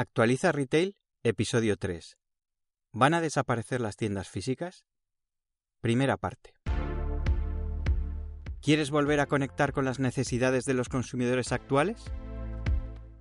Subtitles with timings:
[0.00, 2.16] Actualiza Retail Episodio 3.
[2.90, 4.86] ¿Van a desaparecer las tiendas físicas?
[5.82, 6.54] Primera parte.
[8.62, 12.02] ¿Quieres volver a conectar con las necesidades de los consumidores actuales?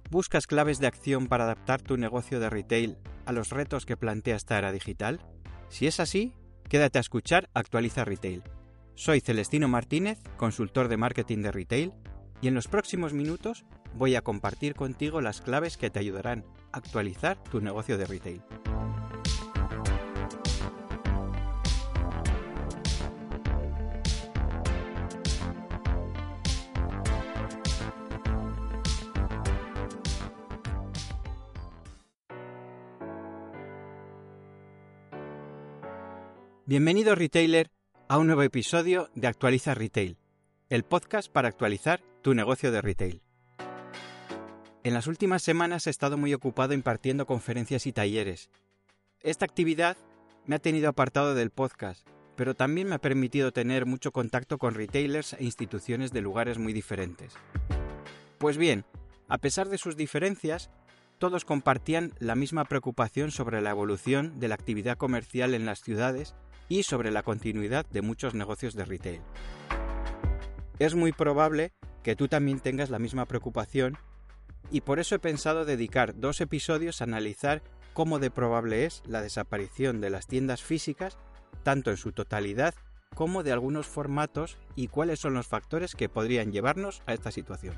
[0.10, 4.38] ¿Buscas claves de acción para adaptar tu negocio de retail a los retos que plantea
[4.38, 5.20] esta era digital?
[5.68, 6.34] Si es así,
[6.70, 8.42] quédate a escuchar Actualiza Retail.
[8.96, 11.94] Soy Celestino Martínez, consultor de marketing de retail,
[12.40, 13.66] y en los próximos minutos
[13.96, 18.42] voy a compartir contigo las claves que te ayudarán actualizar tu negocio de retail.
[36.70, 37.72] Bienvenido retailer
[38.08, 40.18] a un nuevo episodio de Actualiza Retail,
[40.70, 43.29] el podcast para actualizar tu negocio de retail.
[44.82, 48.50] En las últimas semanas he estado muy ocupado impartiendo conferencias y talleres.
[49.22, 49.98] Esta actividad
[50.46, 54.76] me ha tenido apartado del podcast, pero también me ha permitido tener mucho contacto con
[54.76, 57.34] retailers e instituciones de lugares muy diferentes.
[58.38, 58.86] Pues bien,
[59.28, 60.70] a pesar de sus diferencias,
[61.18, 66.36] todos compartían la misma preocupación sobre la evolución de la actividad comercial en las ciudades
[66.70, 69.22] y sobre la continuidad de muchos negocios de retail.
[70.80, 73.98] Es muy probable que tú también tengas la misma preocupación
[74.72, 77.62] y por eso he pensado dedicar dos episodios a analizar
[77.94, 81.18] cómo de probable es la desaparición de las tiendas físicas,
[81.64, 82.76] tanto en su totalidad
[83.16, 87.76] como de algunos formatos y cuáles son los factores que podrían llevarnos a esta situación.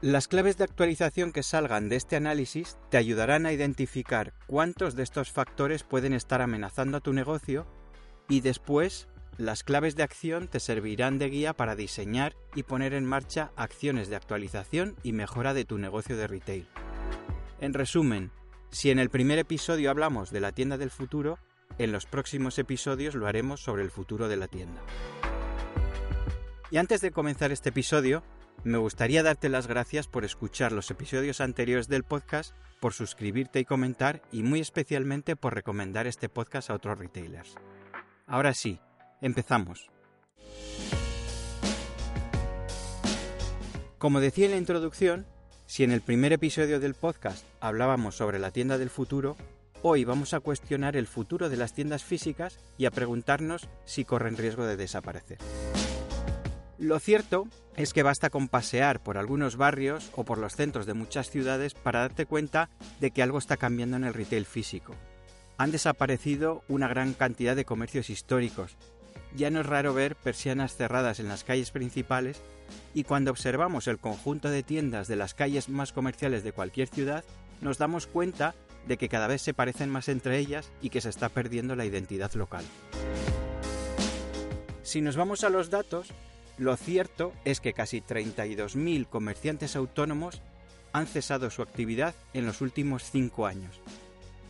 [0.00, 5.02] Las claves de actualización que salgan de este análisis te ayudarán a identificar cuántos de
[5.02, 7.66] estos factores pueden estar amenazando a tu negocio
[8.28, 9.08] y después
[9.38, 14.08] las claves de acción te servirán de guía para diseñar y poner en marcha acciones
[14.08, 16.68] de actualización y mejora de tu negocio de retail.
[17.60, 18.30] En resumen,
[18.70, 21.38] si en el primer episodio hablamos de la tienda del futuro,
[21.78, 24.80] en los próximos episodios lo haremos sobre el futuro de la tienda.
[26.70, 28.22] Y antes de comenzar este episodio,
[28.62, 33.64] me gustaría darte las gracias por escuchar los episodios anteriores del podcast, por suscribirte y
[33.64, 37.56] comentar y muy especialmente por recomendar este podcast a otros retailers.
[38.26, 38.80] Ahora sí,
[39.24, 39.88] Empezamos.
[43.96, 45.24] Como decía en la introducción,
[45.64, 49.38] si en el primer episodio del podcast hablábamos sobre la tienda del futuro,
[49.80, 54.36] hoy vamos a cuestionar el futuro de las tiendas físicas y a preguntarnos si corren
[54.36, 55.38] riesgo de desaparecer.
[56.76, 57.48] Lo cierto
[57.78, 61.72] es que basta con pasear por algunos barrios o por los centros de muchas ciudades
[61.72, 62.68] para darte cuenta
[63.00, 64.94] de que algo está cambiando en el retail físico.
[65.56, 68.76] Han desaparecido una gran cantidad de comercios históricos
[69.34, 72.42] ya no es raro ver persianas cerradas en las calles principales
[72.94, 77.24] y cuando observamos el conjunto de tiendas de las calles más comerciales de cualquier ciudad,
[77.60, 78.54] nos damos cuenta
[78.86, 81.84] de que cada vez se parecen más entre ellas y que se está perdiendo la
[81.84, 82.64] identidad local.
[84.82, 86.08] Si nos vamos a los datos,
[86.58, 90.42] lo cierto es que casi 32.000 comerciantes autónomos
[90.92, 93.80] han cesado su actividad en los últimos cinco años,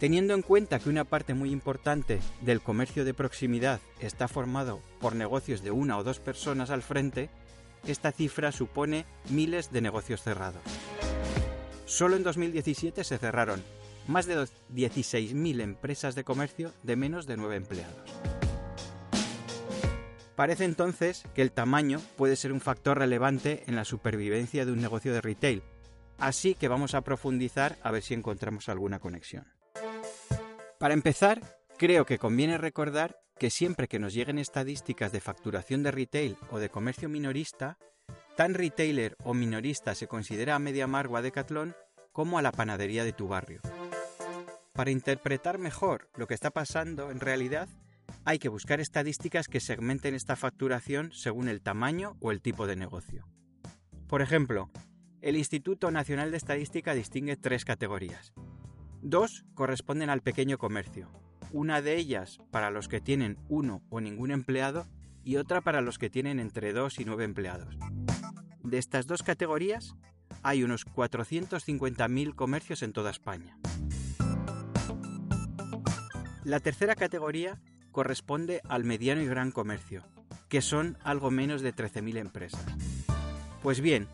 [0.05, 5.17] Teniendo en cuenta que una parte muy importante del comercio de proximidad está formado por
[5.17, 7.31] negocios de una o dos personas al frente,
[7.87, 10.61] esta cifra supone miles de negocios cerrados.
[11.87, 13.65] Solo en 2017 se cerraron
[14.07, 18.11] más de 16.000 empresas de comercio de menos de 9 empleados.
[20.37, 24.83] Parece entonces que el tamaño puede ser un factor relevante en la supervivencia de un
[24.83, 25.63] negocio de retail,
[26.19, 29.47] así que vamos a profundizar a ver si encontramos alguna conexión.
[30.85, 31.41] Para empezar,
[31.79, 36.59] creo que conviene recordar que siempre que nos lleguen estadísticas de facturación de retail o
[36.59, 37.79] de comercio minorista,
[38.37, 41.75] tan retailer o minorista se considera a MediaMark o a Decathlon
[42.13, 43.63] como a la panadería de tu barrio.
[44.75, 47.67] Para interpretar mejor lo que está pasando en realidad,
[48.27, 52.77] hay que buscar estadísticas que segmenten esta facturación según el tamaño o el tipo de
[52.77, 53.27] negocio.
[54.07, 54.69] Por ejemplo,
[55.23, 58.35] el Instituto Nacional de Estadística distingue tres categorías.
[59.07, 61.11] Dos corresponden al pequeño comercio,
[61.53, 64.87] una de ellas para los que tienen uno o ningún empleado
[65.23, 67.77] y otra para los que tienen entre dos y nueve empleados.
[68.63, 69.95] De estas dos categorías,
[70.43, 73.59] hay unos 450.000 comercios en toda España.
[76.43, 77.61] La tercera categoría
[77.93, 80.03] corresponde al mediano y gran comercio,
[80.49, 82.65] que son algo menos de 13.000 empresas.
[83.63, 84.09] Pues bien,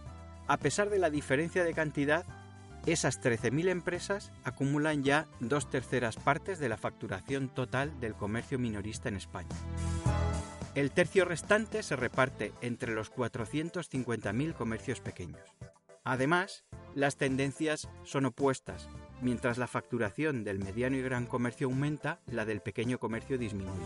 [0.49, 2.27] a pesar de la diferencia de cantidad,
[2.87, 9.09] esas 13.000 empresas acumulan ya dos terceras partes de la facturación total del comercio minorista
[9.09, 9.49] en España.
[10.75, 15.43] El tercio restante se reparte entre los 450.000 comercios pequeños.
[16.05, 18.89] Además, las tendencias son opuestas.
[19.21, 23.85] Mientras la facturación del mediano y gran comercio aumenta, la del pequeño comercio disminuye.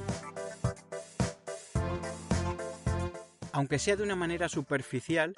[3.52, 5.36] Aunque sea de una manera superficial,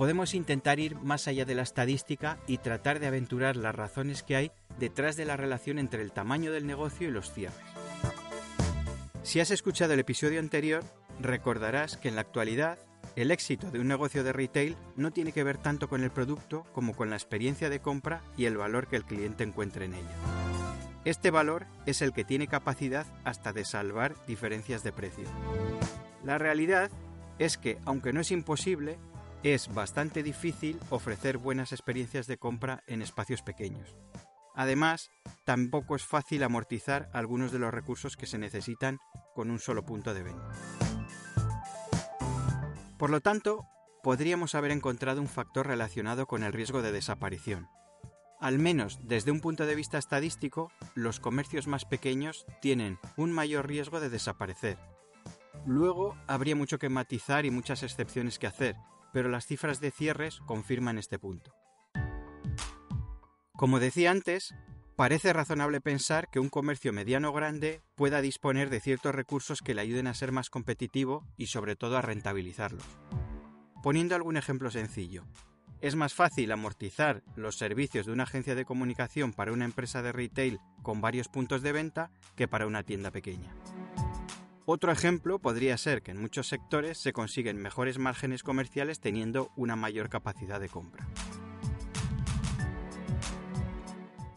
[0.00, 4.34] podemos intentar ir más allá de la estadística y tratar de aventurar las razones que
[4.34, 7.58] hay detrás de la relación entre el tamaño del negocio y los cierres.
[9.22, 10.82] Si has escuchado el episodio anterior,
[11.20, 12.78] recordarás que en la actualidad
[13.14, 16.64] el éxito de un negocio de retail no tiene que ver tanto con el producto
[16.72, 20.16] como con la experiencia de compra y el valor que el cliente encuentre en ella.
[21.04, 25.24] Este valor es el que tiene capacidad hasta de salvar diferencias de precio.
[26.24, 26.90] La realidad
[27.38, 28.98] es que, aunque no es imposible,
[29.42, 33.96] es bastante difícil ofrecer buenas experiencias de compra en espacios pequeños.
[34.54, 35.10] Además,
[35.44, 38.98] tampoco es fácil amortizar algunos de los recursos que se necesitan
[39.34, 40.50] con un solo punto de venta.
[42.98, 43.66] Por lo tanto,
[44.02, 47.68] podríamos haber encontrado un factor relacionado con el riesgo de desaparición.
[48.40, 53.68] Al menos desde un punto de vista estadístico, los comercios más pequeños tienen un mayor
[53.68, 54.78] riesgo de desaparecer.
[55.66, 58.76] Luego habría mucho que matizar y muchas excepciones que hacer,
[59.12, 61.52] pero las cifras de cierres confirman este punto.
[63.56, 64.54] Como decía antes,
[64.96, 69.82] parece razonable pensar que un comercio mediano grande pueda disponer de ciertos recursos que le
[69.82, 72.84] ayuden a ser más competitivo y sobre todo a rentabilizarlos.
[73.82, 75.24] Poniendo algún ejemplo sencillo,
[75.80, 80.12] es más fácil amortizar los servicios de una agencia de comunicación para una empresa de
[80.12, 83.54] retail con varios puntos de venta que para una tienda pequeña.
[84.72, 89.74] Otro ejemplo podría ser que en muchos sectores se consiguen mejores márgenes comerciales teniendo una
[89.74, 91.08] mayor capacidad de compra.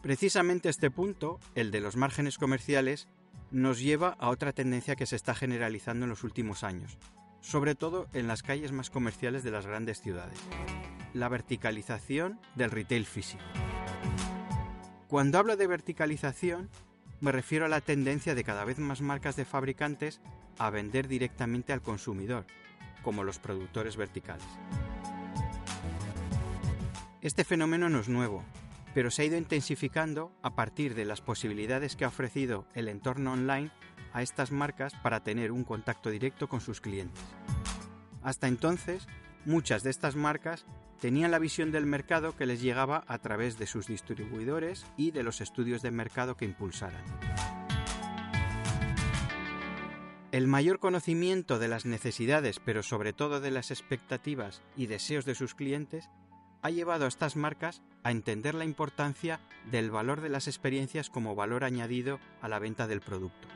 [0.02, 3.06] Precisamente este punto, el de los márgenes comerciales,
[3.52, 6.98] nos lleva a otra tendencia que se está generalizando en los últimos años,
[7.40, 10.40] sobre todo en las calles más comerciales de las grandes ciudades.
[11.12, 13.44] La verticalización del retail físico.
[15.06, 16.70] Cuando hablo de verticalización,
[17.24, 20.20] me refiero a la tendencia de cada vez más marcas de fabricantes
[20.58, 22.44] a vender directamente al consumidor,
[23.02, 24.44] como los productores verticales.
[27.22, 28.44] Este fenómeno no es nuevo,
[28.92, 33.32] pero se ha ido intensificando a partir de las posibilidades que ha ofrecido el entorno
[33.32, 33.70] online
[34.12, 37.24] a estas marcas para tener un contacto directo con sus clientes.
[38.22, 39.08] Hasta entonces,
[39.46, 40.64] muchas de estas marcas
[41.00, 45.22] tenían la visión del mercado que les llegaba a través de sus distribuidores y de
[45.22, 47.02] los estudios de mercado que impulsaran.
[50.32, 55.36] El mayor conocimiento de las necesidades, pero sobre todo de las expectativas y deseos de
[55.36, 56.10] sus clientes,
[56.62, 59.38] ha llevado a estas marcas a entender la importancia
[59.70, 63.46] del valor de las experiencias como valor añadido a la venta del producto.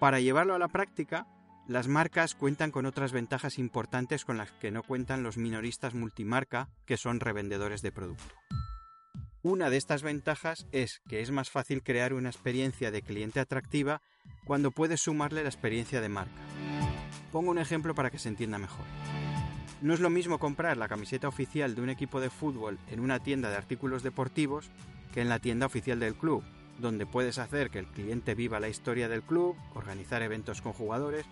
[0.00, 1.28] Para llevarlo a la práctica,
[1.68, 6.68] las marcas cuentan con otras ventajas importantes con las que no cuentan los minoristas multimarca,
[6.86, 8.34] que son revendedores de producto.
[9.42, 14.00] Una de estas ventajas es que es más fácil crear una experiencia de cliente atractiva
[14.44, 16.40] cuando puedes sumarle la experiencia de marca.
[17.30, 18.84] Pongo un ejemplo para que se entienda mejor.
[19.80, 23.20] No es lo mismo comprar la camiseta oficial de un equipo de fútbol en una
[23.20, 24.70] tienda de artículos deportivos
[25.12, 26.44] que en la tienda oficial del club,
[26.78, 31.26] donde puedes hacer que el cliente viva la historia del club, organizar eventos con jugadores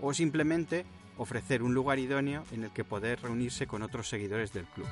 [0.00, 0.84] o simplemente
[1.16, 4.86] ofrecer un lugar idóneo en el que poder reunirse con otros seguidores del club.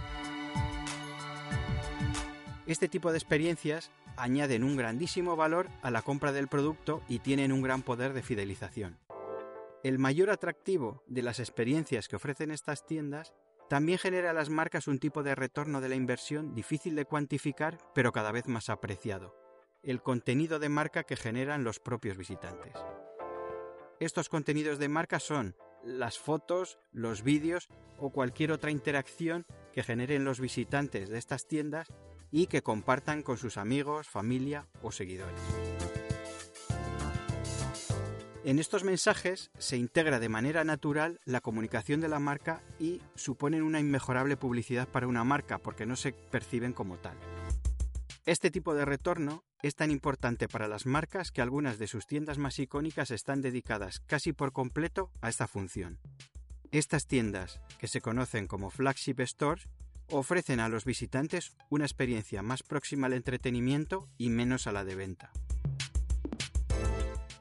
[2.67, 7.53] Este tipo de experiencias añaden un grandísimo valor a la compra del producto y tienen
[7.53, 8.99] un gran poder de fidelización.
[9.83, 13.35] El mayor atractivo de las experiencias que ofrecen estas tiendas
[13.69, 17.79] también genera a las marcas un tipo de retorno de la inversión difícil de cuantificar,
[17.95, 19.35] pero cada vez más apreciado,
[19.83, 22.73] el contenido de marca que generan los propios visitantes.
[24.05, 30.27] Estos contenidos de marca son las fotos, los vídeos o cualquier otra interacción que generen
[30.27, 31.89] los visitantes de estas tiendas
[32.31, 35.41] y que compartan con sus amigos, familia o seguidores.
[38.45, 43.63] En estos mensajes se integra de manera natural la comunicación de la marca y suponen
[43.63, 47.17] una inmejorable publicidad para una marca porque no se perciben como tal.
[48.27, 52.39] Este tipo de retorno es tan importante para las marcas que algunas de sus tiendas
[52.39, 55.99] más icónicas están dedicadas casi por completo a esta función.
[56.71, 59.69] Estas tiendas, que se conocen como flagship stores,
[60.09, 64.95] ofrecen a los visitantes una experiencia más próxima al entretenimiento y menos a la de
[64.95, 65.31] venta.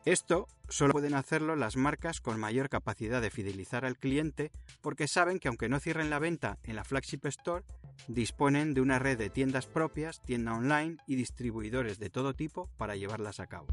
[0.03, 5.39] Esto solo pueden hacerlo las marcas con mayor capacidad de fidelizar al cliente porque saben
[5.39, 7.63] que aunque no cierren la venta en la flagship store,
[8.07, 12.95] disponen de una red de tiendas propias, tienda online y distribuidores de todo tipo para
[12.95, 13.67] llevarlas a cabo.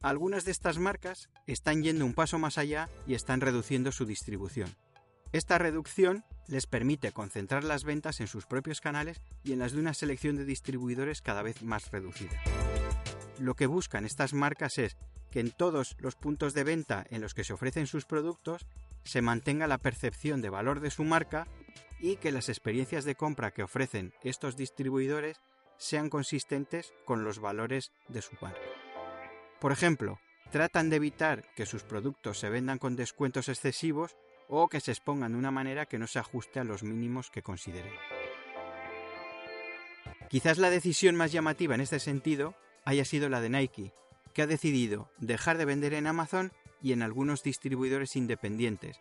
[0.00, 4.74] Algunas de estas marcas están yendo un paso más allá y están reduciendo su distribución.
[5.32, 9.80] Esta reducción les permite concentrar las ventas en sus propios canales y en las de
[9.80, 12.40] una selección de distribuidores cada vez más reducida
[13.40, 14.96] lo que buscan estas marcas es
[15.30, 18.66] que en todos los puntos de venta en los que se ofrecen sus productos
[19.02, 21.48] se mantenga la percepción de valor de su marca
[22.00, 25.40] y que las experiencias de compra que ofrecen estos distribuidores
[25.76, 28.60] sean consistentes con los valores de su marca.
[29.60, 30.18] Por ejemplo,
[30.50, 34.16] tratan de evitar que sus productos se vendan con descuentos excesivos
[34.48, 37.42] o que se expongan de una manera que no se ajuste a los mínimos que
[37.42, 37.92] consideren.
[40.28, 42.54] Quizás la decisión más llamativa en este sentido
[42.84, 43.92] haya sido la de Nike,
[44.32, 46.52] que ha decidido dejar de vender en Amazon
[46.82, 49.00] y en algunos distribuidores independientes,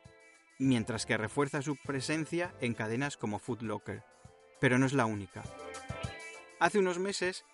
[0.59, 4.03] mientras que refuerza su presencia en cadenas como Foot Locker.
[4.59, 5.43] Pero no es la única.
[6.59, 7.45] Hace unos meses,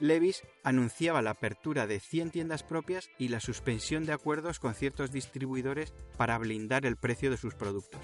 [0.00, 5.10] Levis anunciaba la apertura de 100 tiendas propias y la suspensión de acuerdos con ciertos
[5.12, 8.00] distribuidores para blindar el precio de sus productos.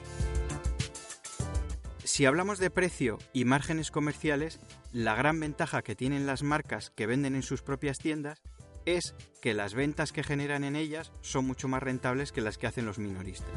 [2.05, 4.61] Si hablamos de precio y márgenes comerciales,
[4.93, 8.43] la gran ventaja que tienen las marcas que venden en sus propias tiendas
[8.87, 12.67] es que las ventas que generan en ellas son mucho más rentables que las que
[12.67, 13.51] hacen los minoristas.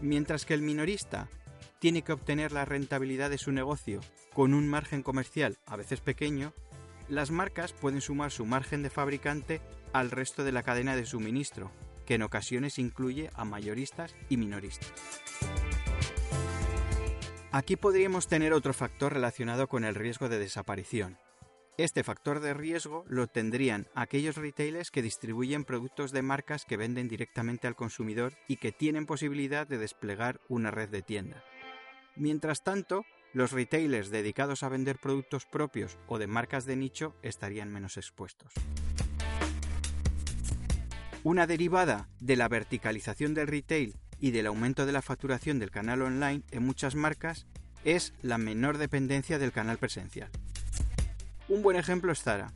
[0.00, 1.28] Mientras que el minorista
[1.78, 4.00] tiene que obtener la rentabilidad de su negocio
[4.34, 6.52] con un margen comercial a veces pequeño,
[7.08, 9.60] las marcas pueden sumar su margen de fabricante
[9.92, 11.70] al resto de la cadena de suministro,
[12.04, 14.92] que en ocasiones incluye a mayoristas y minoristas.
[17.52, 21.16] Aquí podríamos tener otro factor relacionado con el riesgo de desaparición.
[21.78, 27.06] Este factor de riesgo lo tendrían aquellos retailers que distribuyen productos de marcas que venden
[27.06, 31.44] directamente al consumidor y que tienen posibilidad de desplegar una red de tiendas.
[32.14, 33.04] Mientras tanto,
[33.34, 38.54] los retailers dedicados a vender productos propios o de marcas de nicho estarían menos expuestos.
[41.24, 46.00] Una derivada de la verticalización del retail y del aumento de la facturación del canal
[46.00, 47.46] online en muchas marcas
[47.84, 50.30] es la menor dependencia del canal presencial.
[51.48, 52.52] Un buen ejemplo es Zara.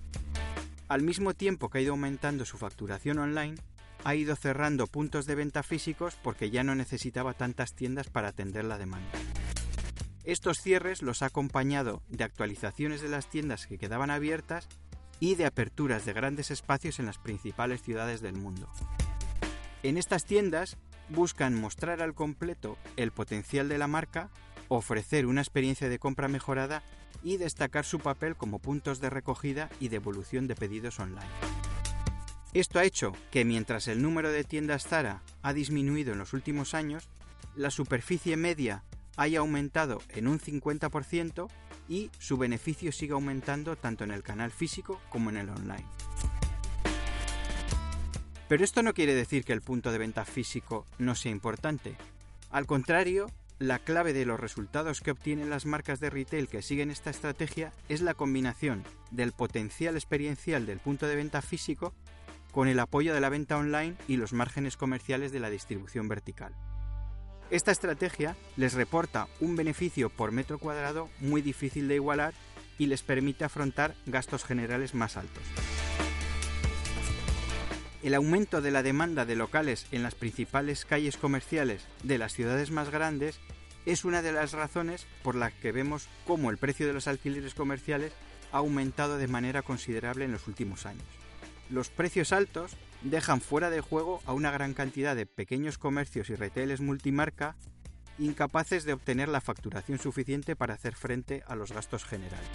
[0.88, 3.54] Al mismo tiempo que ha ido aumentando su facturación online,
[4.02, 8.64] ha ido cerrando puntos de venta físicos porque ya no necesitaba tantas tiendas para atender
[8.64, 9.12] la demanda.
[10.24, 14.66] Estos cierres los ha acompañado de actualizaciones de las tiendas que quedaban abiertas
[15.20, 18.68] y de aperturas de grandes espacios en las principales ciudades del mundo.
[19.84, 20.78] En estas tiendas
[21.08, 24.30] buscan mostrar al completo el potencial de la marca,
[24.68, 26.82] ofrecer una experiencia de compra mejorada
[27.22, 31.26] y destacar su papel como puntos de recogida y devolución de pedidos online.
[32.52, 36.74] Esto ha hecho que mientras el número de tiendas Zara ha disminuido en los últimos
[36.74, 37.08] años,
[37.54, 38.82] la superficie media
[39.16, 41.48] haya aumentado en un 50%
[41.88, 45.84] y su beneficio siga aumentando tanto en el canal físico como en el online.
[48.48, 51.96] Pero esto no quiere decir que el punto de venta físico no sea importante.
[52.50, 53.26] Al contrario,
[53.60, 57.74] la clave de los resultados que obtienen las marcas de retail que siguen esta estrategia
[57.90, 61.92] es la combinación del potencial experiencial del punto de venta físico
[62.52, 66.56] con el apoyo de la venta online y los márgenes comerciales de la distribución vertical.
[67.50, 72.32] Esta estrategia les reporta un beneficio por metro cuadrado muy difícil de igualar
[72.78, 75.44] y les permite afrontar gastos generales más altos.
[78.02, 82.70] El aumento de la demanda de locales en las principales calles comerciales de las ciudades
[82.70, 83.38] más grandes
[83.84, 87.54] es una de las razones por las que vemos cómo el precio de los alquileres
[87.54, 88.12] comerciales
[88.52, 91.04] ha aumentado de manera considerable en los últimos años.
[91.68, 96.34] Los precios altos dejan fuera de juego a una gran cantidad de pequeños comercios y
[96.36, 97.56] retailers multimarca
[98.18, 102.48] incapaces de obtener la facturación suficiente para hacer frente a los gastos generales.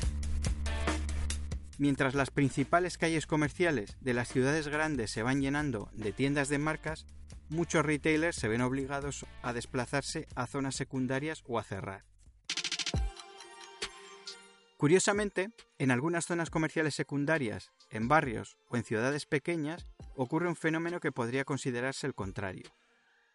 [1.77, 6.57] Mientras las principales calles comerciales de las ciudades grandes se van llenando de tiendas de
[6.57, 7.05] marcas,
[7.49, 12.05] muchos retailers se ven obligados a desplazarse a zonas secundarias o a cerrar.
[14.77, 20.99] Curiosamente, en algunas zonas comerciales secundarias, en barrios o en ciudades pequeñas, ocurre un fenómeno
[20.99, 22.69] que podría considerarse el contrario.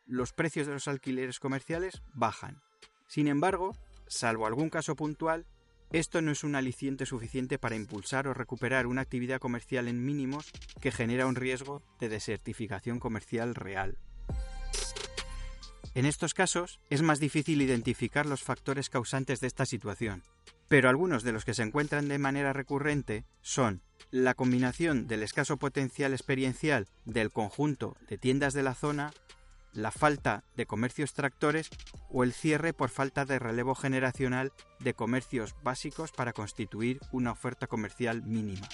[0.06, 2.62] Los precios de los alquileres comerciales bajan.
[3.06, 5.46] Sin embargo, salvo algún caso puntual,
[5.92, 10.50] esto no es un aliciente suficiente para impulsar o recuperar una actividad comercial en mínimos
[10.80, 13.98] que genera un riesgo de desertificación comercial real.
[15.94, 20.22] En estos casos es más difícil identificar los factores causantes de esta situación,
[20.68, 23.82] pero algunos de los que se encuentran de manera recurrente son
[24.12, 29.12] la combinación del escaso potencial experiencial del conjunto de tiendas de la zona,
[29.72, 31.70] la falta de comercios tractores
[32.10, 37.66] o el cierre por falta de relevo generacional de comercios básicos para constituir una oferta
[37.66, 38.66] comercial mínima.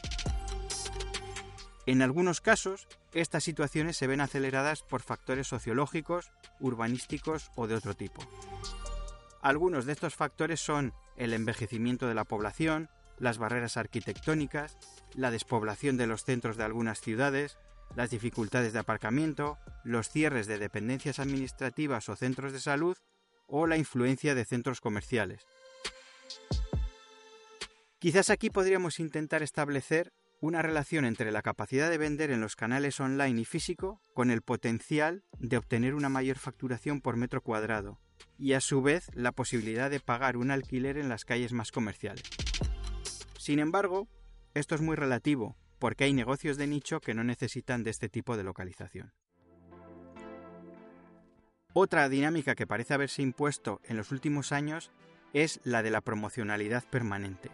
[1.86, 7.94] En algunos casos, estas situaciones se ven aceleradas por factores sociológicos, urbanísticos o de otro
[7.94, 8.22] tipo.
[9.40, 14.76] Algunos de estos factores son el envejecimiento de la población, las barreras arquitectónicas,
[15.14, 17.56] la despoblación de los centros de algunas ciudades,
[17.94, 22.96] las dificultades de aparcamiento, los cierres de dependencias administrativas o centros de salud
[23.46, 25.46] o la influencia de centros comerciales.
[27.98, 33.00] Quizás aquí podríamos intentar establecer una relación entre la capacidad de vender en los canales
[33.00, 37.98] online y físico con el potencial de obtener una mayor facturación por metro cuadrado
[38.38, 42.22] y a su vez la posibilidad de pagar un alquiler en las calles más comerciales.
[43.38, 44.08] Sin embargo,
[44.54, 48.36] esto es muy relativo, porque hay negocios de nicho que no necesitan de este tipo
[48.36, 49.12] de localización.
[51.72, 54.90] Otra dinámica que parece haberse impuesto en los últimos años
[55.34, 57.50] es la de la promocionalidad permanente.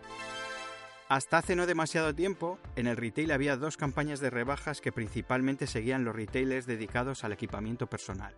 [1.08, 5.66] Hasta hace no demasiado tiempo, en el retail había dos campañas de rebajas que principalmente
[5.66, 8.34] seguían los retailers dedicados al equipamiento personal.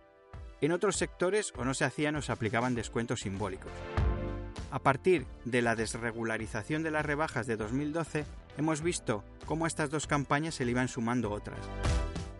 [0.59, 3.71] En otros sectores o no se hacían o se aplicaban descuentos simbólicos.
[4.71, 8.25] A partir de la desregularización de las rebajas de 2012,
[8.57, 11.59] hemos visto cómo estas dos campañas se le iban sumando otras.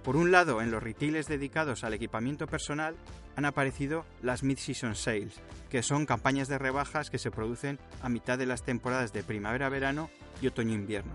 [0.04, 2.96] Por un lado, en los retailers dedicados al equipamiento personal
[3.36, 8.38] han aparecido las Mid-Season Sales, que son campañas de rebajas que se producen a mitad
[8.38, 10.10] de las temporadas de primavera-verano
[10.42, 11.14] y otoño-invierno.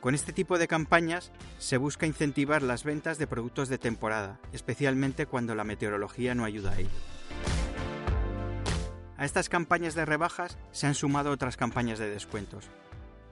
[0.00, 5.26] Con este tipo de campañas se busca incentivar las ventas de productos de temporada, especialmente
[5.26, 6.90] cuando la meteorología no ayuda a ello.
[9.16, 12.68] A estas campañas de rebajas se han sumado otras campañas de descuentos.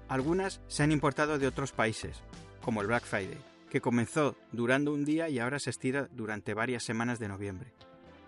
[0.08, 2.23] Algunas se han importado de otros países,
[2.62, 3.38] como el Black Friday,
[3.71, 7.73] que comenzó durando un día y ahora se estira durante varias semanas de noviembre.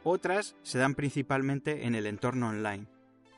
[0.05, 2.87] Otras se dan principalmente en el entorno online,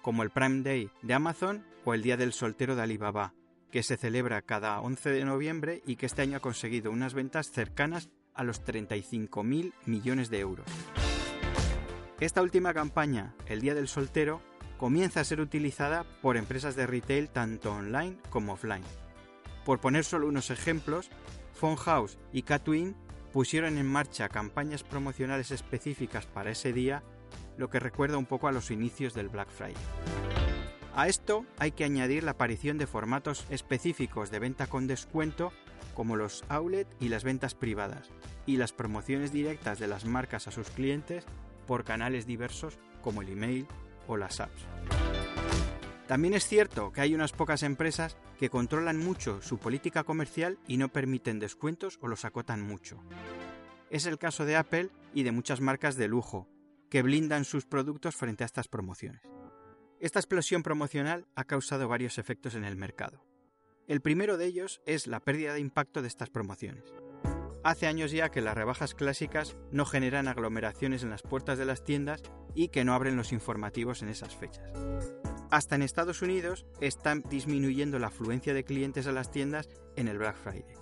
[0.02, 3.32] como el Prime Day de Amazon o el Día del Soltero de Alibaba,
[3.70, 7.50] que se celebra cada 11 de noviembre y que este año ha conseguido unas ventas
[7.50, 10.66] cercanas a los 35.000 millones de euros.
[12.20, 14.40] Esta última campaña, el Día del Soltero,
[14.78, 18.84] comienza a ser utilizada por empresas de retail tanto online como offline.
[19.64, 21.10] Por poner solo unos ejemplos,
[21.76, 22.94] House y Catwin
[23.32, 27.02] pusieron en marcha campañas promocionales específicas para ese día,
[27.58, 29.74] lo que recuerda un poco a los inicios del Black Friday.
[30.94, 35.52] A esto hay que añadir la aparición de formatos específicos de venta con descuento
[35.94, 38.08] como los outlet y las ventas privadas,
[38.46, 41.24] y las promociones directas de las marcas a sus clientes
[41.66, 43.66] por canales diversos como el email
[44.08, 44.66] o las apps.
[46.08, 50.78] También es cierto que hay unas pocas empresas que controlan mucho su política comercial y
[50.78, 52.98] no permiten descuentos o los acotan mucho.
[53.90, 56.48] Es el caso de Apple y de muchas marcas de lujo,
[56.90, 59.22] que blindan sus productos frente a estas promociones.
[60.00, 63.24] Esta explosión promocional ha causado varios efectos en el mercado.
[63.86, 66.84] El primero de ellos es la pérdida de impacto de estas promociones.
[67.64, 71.84] Hace años ya que las rebajas clásicas no generan aglomeraciones en las puertas de las
[71.84, 72.22] tiendas
[72.54, 74.72] y que no abren los informativos en esas fechas.
[75.50, 80.18] Hasta en Estados Unidos están disminuyendo la afluencia de clientes a las tiendas en el
[80.18, 80.74] Black Friday.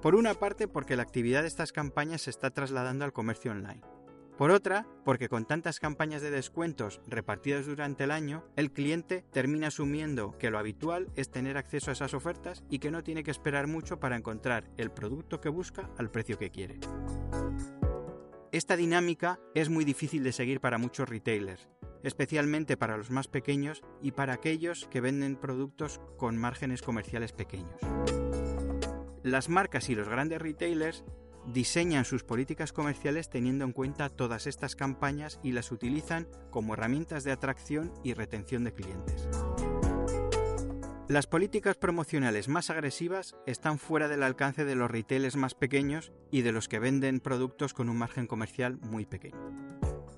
[0.00, 3.95] Por una parte porque la actividad de estas campañas se está trasladando al comercio online
[4.36, 9.68] por otra, porque con tantas campañas de descuentos repartidas durante el año, el cliente termina
[9.68, 13.30] asumiendo que lo habitual es tener acceso a esas ofertas y que no tiene que
[13.30, 16.78] esperar mucho para encontrar el producto que busca al precio que quiere.
[18.52, 21.68] Esta dinámica es muy difícil de seguir para muchos retailers,
[22.02, 27.80] especialmente para los más pequeños y para aquellos que venden productos con márgenes comerciales pequeños.
[29.22, 31.04] Las marcas y los grandes retailers
[31.52, 37.24] diseñan sus políticas comerciales teniendo en cuenta todas estas campañas y las utilizan como herramientas
[37.24, 39.28] de atracción y retención de clientes.
[41.08, 46.42] Las políticas promocionales más agresivas están fuera del alcance de los retailers más pequeños y
[46.42, 49.38] de los que venden productos con un margen comercial muy pequeño.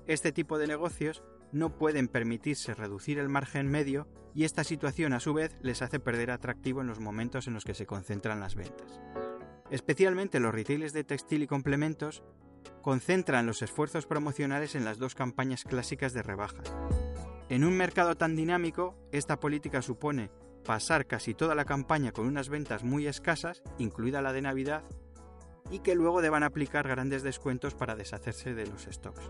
[0.07, 5.19] Este tipo de negocios no pueden permitirse reducir el margen medio y esta situación a
[5.19, 8.55] su vez les hace perder atractivo en los momentos en los que se concentran las
[8.55, 8.99] ventas.
[9.69, 12.23] Especialmente los retailers de textil y complementos
[12.81, 16.73] concentran los esfuerzos promocionales en las dos campañas clásicas de rebajas.
[17.49, 20.31] En un mercado tan dinámico, esta política supone
[20.63, 24.83] pasar casi toda la campaña con unas ventas muy escasas, incluida la de Navidad,
[25.71, 29.21] y que luego deban aplicar grandes descuentos para deshacerse de los stocks.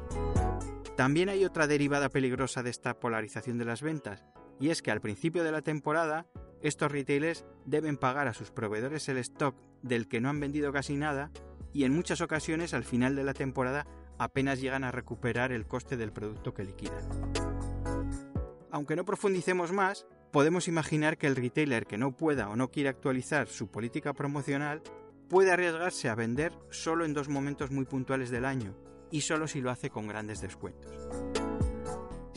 [0.95, 4.25] También hay otra derivada peligrosa de esta polarización de las ventas,
[4.59, 6.27] y es que al principio de la temporada
[6.61, 10.95] estos retailers deben pagar a sus proveedores el stock del que no han vendido casi
[10.95, 11.31] nada
[11.73, 15.95] y en muchas ocasiones al final de la temporada apenas llegan a recuperar el coste
[15.95, 17.07] del producto que liquidan.
[18.71, 22.89] Aunque no profundicemos más, podemos imaginar que el retailer que no pueda o no quiera
[22.89, 24.81] actualizar su política promocional
[25.29, 28.75] puede arriesgarse a vender solo en dos momentos muy puntuales del año
[29.11, 30.91] y solo si lo hace con grandes descuentos.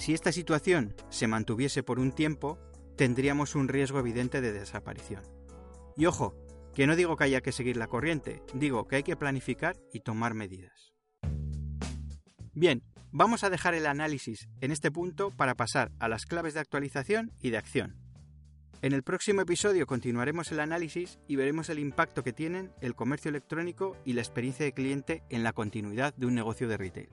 [0.03, 2.59] Si esta situación se mantuviese por un tiempo,
[2.97, 5.23] tendríamos un riesgo evidente de desaparición.
[5.97, 6.35] Y ojo,
[6.75, 10.01] que no digo que haya que seguir la corriente, digo que hay que planificar y
[10.01, 10.93] tomar medidas.
[12.53, 16.61] Bien, vamos a dejar el análisis en este punto para pasar a las claves de
[16.61, 17.95] actualización y de acción.
[18.81, 23.29] En el próximo episodio continuaremos el análisis y veremos el impacto que tienen el comercio
[23.29, 27.09] electrónico y la experiencia de cliente en la continuidad de un negocio de retail.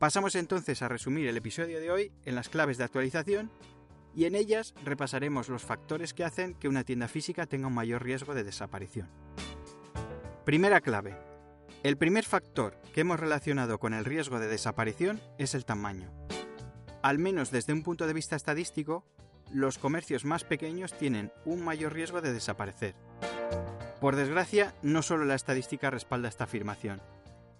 [0.00, 3.50] Pasamos entonces a resumir el episodio de hoy en las claves de actualización
[4.14, 8.02] y en ellas repasaremos los factores que hacen que una tienda física tenga un mayor
[8.02, 9.10] riesgo de desaparición.
[10.46, 11.18] Primera clave.
[11.82, 16.10] El primer factor que hemos relacionado con el riesgo de desaparición es el tamaño.
[17.02, 19.04] Al menos desde un punto de vista estadístico,
[19.52, 22.94] los comercios más pequeños tienen un mayor riesgo de desaparecer.
[24.00, 27.02] Por desgracia, no solo la estadística respalda esta afirmación.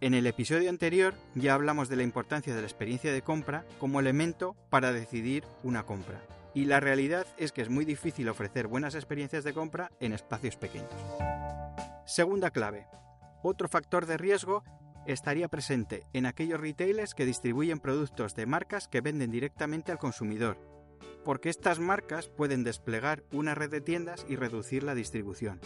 [0.03, 4.01] En el episodio anterior ya hablamos de la importancia de la experiencia de compra como
[4.01, 6.23] elemento para decidir una compra.
[6.55, 10.57] Y la realidad es que es muy difícil ofrecer buenas experiencias de compra en espacios
[10.57, 10.91] pequeños.
[12.07, 12.87] Segunda clave.
[13.43, 14.65] Otro factor de riesgo
[15.07, 20.57] estaría presente en aquellos retailers que distribuyen productos de marcas que venden directamente al consumidor,
[21.27, 25.61] porque estas marcas pueden desplegar una red de tiendas y reducir la distribución.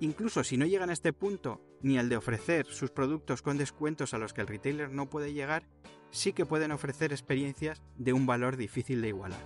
[0.00, 4.14] Incluso si no llegan a este punto, ni al de ofrecer sus productos con descuentos
[4.14, 5.68] a los que el retailer no puede llegar,
[6.10, 9.40] sí que pueden ofrecer experiencias de un valor difícil de igualar.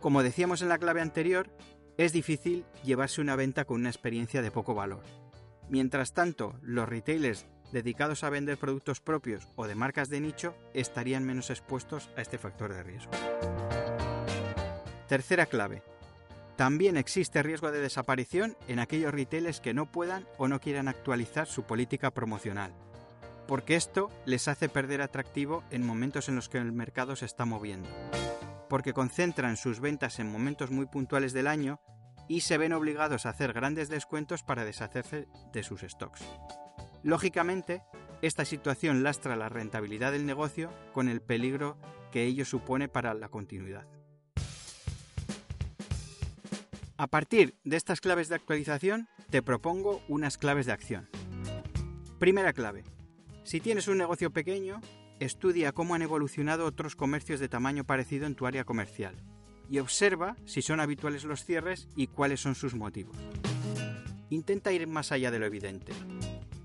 [0.00, 1.48] Como decíamos en la clave anterior,
[1.96, 5.04] es difícil llevarse una venta con una experiencia de poco valor.
[5.68, 11.24] Mientras tanto, los retailers dedicados a vender productos propios o de marcas de nicho estarían
[11.24, 13.12] menos expuestos a este factor de riesgo.
[15.06, 15.82] Tercera clave.
[16.62, 21.48] También existe riesgo de desaparición en aquellos retailers que no puedan o no quieran actualizar
[21.48, 22.72] su política promocional,
[23.48, 27.46] porque esto les hace perder atractivo en momentos en los que el mercado se está
[27.46, 27.88] moviendo,
[28.68, 31.80] porque concentran sus ventas en momentos muy puntuales del año
[32.28, 36.22] y se ven obligados a hacer grandes descuentos para deshacerse de sus stocks.
[37.02, 37.82] Lógicamente,
[38.20, 41.76] esta situación lastra la rentabilidad del negocio con el peligro
[42.12, 43.84] que ello supone para la continuidad.
[47.02, 51.08] A partir de estas claves de actualización, te propongo unas claves de acción.
[52.20, 52.84] Primera clave.
[53.42, 54.80] Si tienes un negocio pequeño,
[55.18, 59.16] estudia cómo han evolucionado otros comercios de tamaño parecido en tu área comercial
[59.68, 63.16] y observa si son habituales los cierres y cuáles son sus motivos.
[64.30, 65.92] Intenta ir más allá de lo evidente.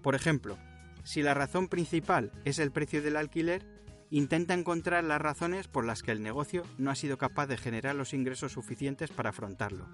[0.03, 0.59] Por ejemplo,
[1.03, 3.65] si la razón principal es el precio del alquiler,
[4.11, 7.95] intenta encontrar las razones por las que el negocio no ha sido capaz de generar
[7.95, 9.87] los ingresos suficientes para afrontarlo.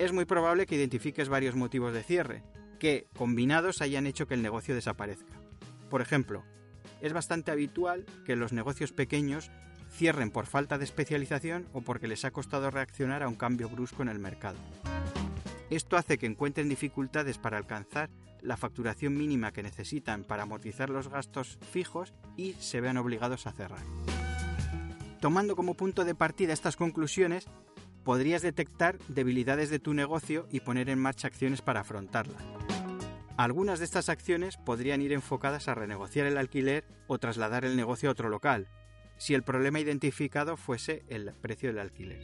[0.00, 2.42] Es muy probable que identifiques varios motivos de cierre,
[2.78, 5.42] que, combinados, hayan hecho que el negocio desaparezca.
[5.90, 6.42] Por ejemplo,
[7.02, 9.50] es bastante habitual que los negocios pequeños
[9.90, 14.00] cierren por falta de especialización o porque les ha costado reaccionar a un cambio brusco
[14.00, 14.56] en el mercado.
[15.68, 18.08] Esto hace que encuentren dificultades para alcanzar
[18.40, 23.52] la facturación mínima que necesitan para amortizar los gastos fijos y se vean obligados a
[23.52, 23.84] cerrar.
[25.20, 27.46] Tomando como punto de partida estas conclusiones,
[28.04, 32.42] podrías detectar debilidades de tu negocio y poner en marcha acciones para afrontarlas.
[33.36, 38.08] Algunas de estas acciones podrían ir enfocadas a renegociar el alquiler o trasladar el negocio
[38.08, 38.68] a otro local,
[39.16, 42.20] si el problema identificado fuese el precio del alquiler.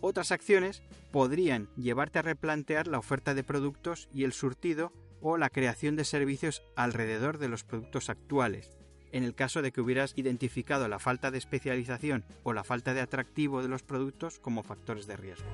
[0.00, 5.48] Otras acciones podrían llevarte a replantear la oferta de productos y el surtido o la
[5.48, 8.70] creación de servicios alrededor de los productos actuales,
[9.14, 13.00] en el caso de que hubieras identificado la falta de especialización o la falta de
[13.00, 15.46] atractivo de los productos como factores de riesgo.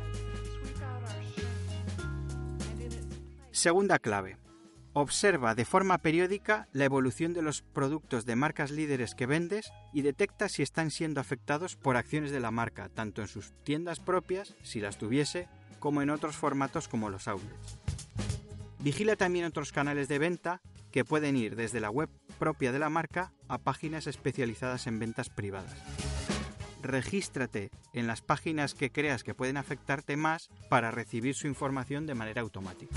[3.51, 4.39] Segunda clave.
[4.95, 10.01] Observa de forma periódica la evolución de los productos de marcas líderes que vendes y
[10.01, 14.57] detecta si están siendo afectados por acciones de la marca, tanto en sus tiendas propias,
[14.63, 17.79] si las tuviese, como en otros formatos como los outlets.
[18.79, 22.09] Vigila también otros canales de venta que pueden ir desde la web
[22.41, 25.77] propia de la marca a páginas especializadas en ventas privadas.
[26.83, 32.15] Regístrate en las páginas que creas que pueden afectarte más para recibir su información de
[32.15, 32.97] manera automática.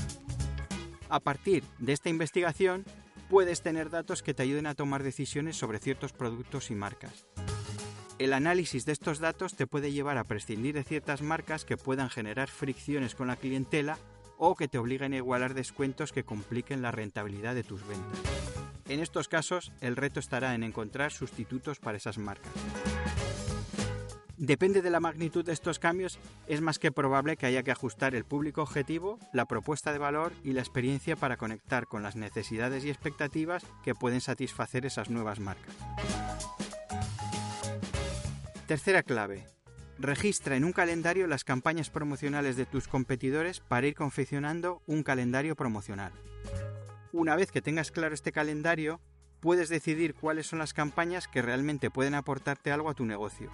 [1.09, 2.85] A partir de esta investigación,
[3.29, 7.25] puedes tener datos que te ayuden a tomar decisiones sobre ciertos productos y marcas.
[8.19, 12.09] El análisis de estos datos te puede llevar a prescindir de ciertas marcas que puedan
[12.09, 13.97] generar fricciones con la clientela
[14.37, 18.52] o que te obliguen a igualar descuentos que compliquen la rentabilidad de tus ventas.
[18.93, 22.51] En estos casos, el reto estará en encontrar sustitutos para esas marcas.
[24.37, 28.13] Depende de la magnitud de estos cambios, es más que probable que haya que ajustar
[28.13, 32.85] el público objetivo, la propuesta de valor y la experiencia para conectar con las necesidades
[32.85, 35.73] y expectativas que pueden satisfacer esas nuevas marcas.
[38.67, 39.47] Tercera clave.
[39.97, 45.55] Registra en un calendario las campañas promocionales de tus competidores para ir confeccionando un calendario
[45.55, 46.13] promocional.
[47.13, 48.99] Una vez que tengas claro este calendario,
[49.39, 53.51] puedes decidir cuáles son las campañas que realmente pueden aportarte algo a tu negocio.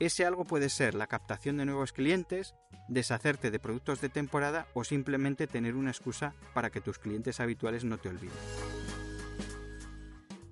[0.00, 2.54] Ese algo puede ser la captación de nuevos clientes,
[2.88, 7.84] deshacerte de productos de temporada o simplemente tener una excusa para que tus clientes habituales
[7.84, 8.36] no te olviden.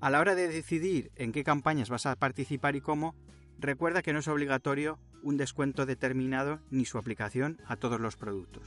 [0.01, 3.15] A la hora de decidir en qué campañas vas a participar y cómo,
[3.59, 8.67] recuerda que no es obligatorio un descuento determinado ni su aplicación a todos los productos.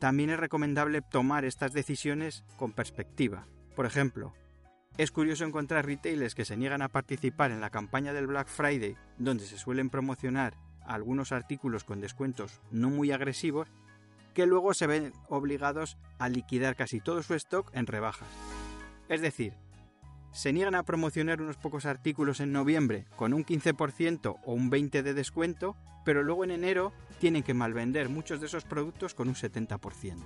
[0.00, 3.46] También es recomendable tomar estas decisiones con perspectiva.
[3.76, 4.32] Por ejemplo,
[4.96, 8.96] es curioso encontrar retailers que se niegan a participar en la campaña del Black Friday,
[9.18, 13.68] donde se suelen promocionar algunos artículos con descuentos no muy agresivos,
[14.32, 18.28] que luego se ven obligados a liquidar casi todo su stock en rebajas.
[19.10, 19.52] Es decir,
[20.32, 25.02] se niegan a promocionar unos pocos artículos en noviembre con un 15% o un 20%
[25.02, 29.34] de descuento, pero luego en enero tienen que malvender muchos de esos productos con un
[29.34, 30.16] 70%.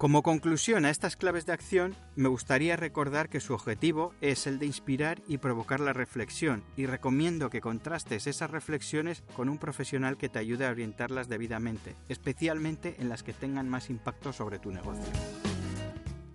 [0.00, 4.58] Como conclusión a estas claves de acción, me gustaría recordar que su objetivo es el
[4.58, 10.16] de inspirar y provocar la reflexión, y recomiendo que contrastes esas reflexiones con un profesional
[10.16, 14.70] que te ayude a orientarlas debidamente, especialmente en las que tengan más impacto sobre tu
[14.70, 15.04] negocio.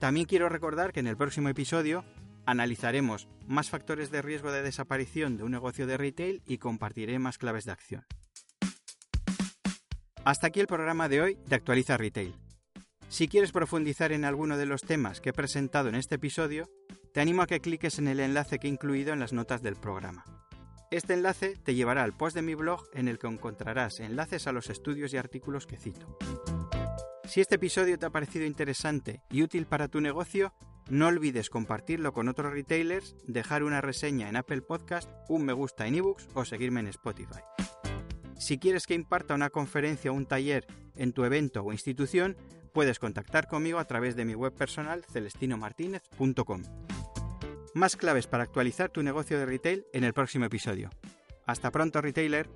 [0.06, 2.06] También quiero recordar que en el próximo episodio
[2.46, 7.40] analizaremos más factores de riesgo de desaparición de un negocio de retail y compartiré más
[7.40, 8.06] claves de acción.
[10.24, 12.36] Hasta aquí el programa de hoy de Actualiza Retail.
[13.10, 16.70] Si quieres profundizar en alguno de los temas que he presentado en este episodio,
[17.12, 19.76] te animo a que cliques en el enlace que he incluido en las notas del
[19.76, 20.24] programa.
[20.92, 24.52] Este enlace te llevará al post de mi blog en el que encontrarás enlaces a
[24.52, 26.16] los estudios y artículos que cito.
[27.28, 30.54] Si este episodio te ha parecido interesante y útil para tu negocio,
[30.90, 35.88] no olvides compartirlo con otros retailers, dejar una reseña en Apple Podcast, un me gusta
[35.88, 37.42] en ebooks o seguirme en Spotify.
[38.38, 42.38] Si quieres que imparta una conferencia o un taller en tu evento o institución,
[42.74, 46.64] puedes contactar conmigo a través de mi web personal celestinomartinez.com.
[47.74, 50.90] Más claves para actualizar tu negocio de retail en el próximo episodio.
[51.46, 52.50] Hasta pronto, retailer.